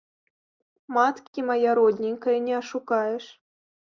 [0.95, 3.25] Маткі, мая родненькая, не ашукаеш.